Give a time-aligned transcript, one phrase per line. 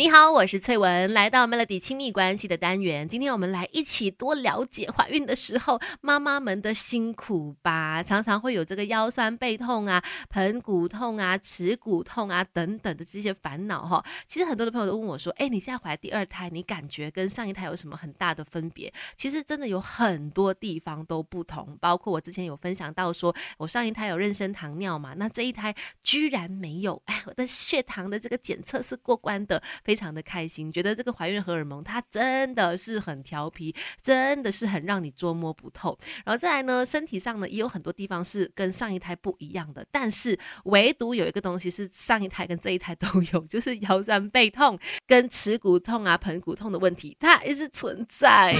[0.00, 3.06] 你好，我是翠文，来到 Melody 亲密关系的单元。
[3.06, 8.02] 今天我们来一起多了解怀孕的时候妈妈们的辛苦吧。
[8.02, 14.02] 常常会有这个腰酸背痛啊、盆骨痛啊、耻骨痛啊等等的这些烦恼哈。
[14.26, 29.62] 其实很多的朋友都问我说：“哎，你现在怀第二胎，你感觉跟上一胎有什么很大的分别？”其实真的有很多地方都不同，包括我之前有分享到说，我上一胎有妊娠糖尿嘛，那这一胎居然没有，哎，我的血糖的这个检测是过关的。
[29.90, 35.98] 非常的开心，觉得这个怀孕荷尔蒙它真的是很调皮，真的是很让你捉摸不透。
[36.24, 48.54] 然后再来呢，身体上呢也有很多地方是跟上一胎不一样的，但是唯独有一个东西是上一胎跟这一胎都有，就是腰酸背痛跟耻骨痛啊、盆骨痛的问题，它还是存在。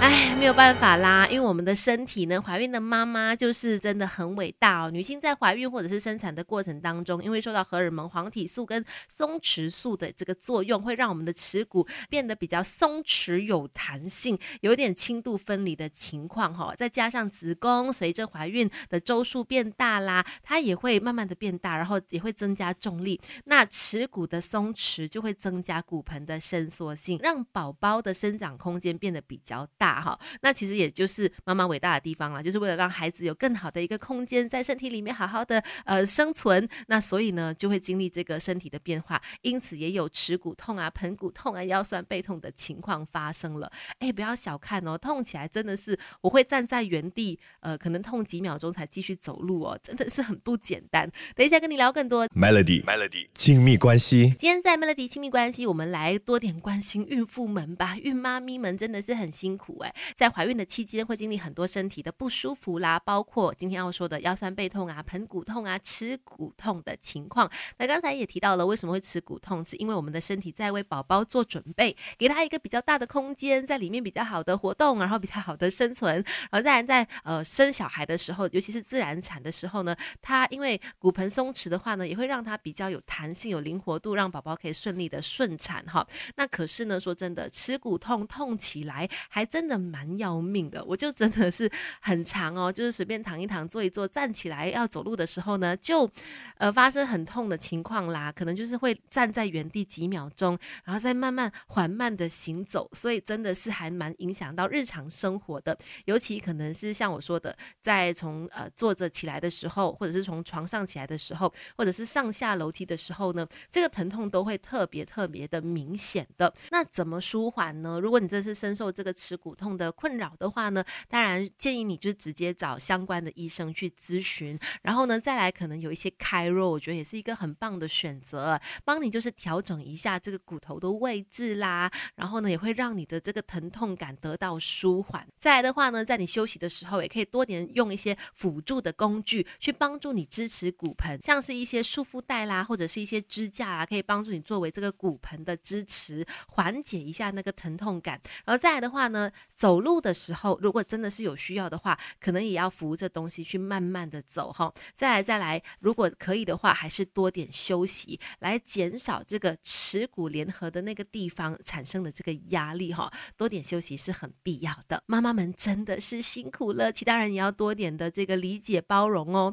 [0.00, 4.90] 哎，没有办法啦，因为我们的身体呢，怀孕的妈妈就是真的很伟大哦。
[4.92, 16.72] 女性在怀孕或者是生产的过程当中，因为受到荷尔蒙黄体素跟松弛素的这个作用，会让我们的耻骨变得比较松弛有弹性，有点轻度分离的情况哈。
[16.76, 23.20] 再加上子宫随着怀孕的周数变大啦，它也会慢慢的变大，然后也会增加重力。
[23.46, 29.87] 那耻骨的松弛就会增加骨盆的伸缩性，让宝宝的生长空间变得比较大。
[30.00, 43.70] 哈，那其实也就是妈妈伟大的地方啦，就是为了让孩子有更好的一个空间在身体里面好好的呃生存，那所以呢就会经历这个身体的变化，因此也有耻骨痛啊、盆骨痛啊、腰酸背痛的情况发生了。
[43.98, 51.10] 哎，不要小看哦，痛起来真的是我会站在原地，呃，可能痛几秒钟才继续走路哦，真的是很不简单。
[51.34, 54.34] 等一下跟你聊更多 Melody，Melody，亲密关系。
[54.38, 59.77] 今天在 Melody 亲密关系，我们来多点关心孕妇们吧，孕妈咪们真的是很辛苦。
[60.16, 67.50] 在怀孕的期间会经历很多身体的不舒服啦，包括今天要说的腰酸背痛啊、盆骨痛啊、耻骨痛的情况。
[67.78, 76.14] 那刚才也提到了为什么会耻骨痛，是因为我们的身体在为宝宝做准备，给他一个比较大的空间，在里面比较好的活动，然后比较好的生存。
[76.50, 86.06] 然后再在呃生小孩的时候，尤其是自然产的时候呢，它因为骨盆松弛的话呢，也会让它比较有弹性、有灵活度，让宝宝可以顺利的顺产哈。
[86.36, 89.78] 那可是呢，说真的，耻骨痛痛起来还真的。
[89.88, 91.70] 蛮要命的，我就真的是
[92.00, 96.08] 很长哦， 就是随便躺一躺、坐一坐、站起来要走路的时候呢，就
[96.56, 116.52] 呃发生很痛的情况啦，可能就是会站在原地几秒钟，然后再慢慢缓慢的行走，所以真的是还蛮影响到日常生活的，尤其可能是像我说的，在从呃坐着起来的时候，或者是从床上起来的时候，或者是上下楼梯的时候呢，这个疼痛都会特别特别的明显的。
[116.70, 118.00] 那怎么舒缓呢？
[118.00, 135.26] 如果你这是深受这个耻骨痛，的困扰的话呢，当然建议你就直接找相关的医生去咨询，然后呢再来可能有一些开肉，我觉得也是一个很棒的选择，帮你就是调整一下这个骨头的位置啦，然后呢也会让你的这个疼痛感得到舒缓。
[135.40, 148.20] 再来的话呢，在你休息的时候，也可以多点用一些辅助的工具去帮助你支持骨盆，像是一些束缚带啦，或者是一些支架啊，可以帮助你作为这个骨盆的支持，缓解一下那个疼痛感。
[148.44, 154.72] 然后再来的话呢，走路的时候，如果真的是有需要的话，可能也要扶着东西去慢慢的走哈。
[154.94, 163.12] 再来再来，如果可以的话，还是多点休息，来减少这个耻骨联合的那个地方产生的这个压力哈。
[163.36, 165.02] 多点休息是很必要的。
[165.06, 169.46] 妈妈们真的是辛苦了，其他人也要多点的这个理解包容哦。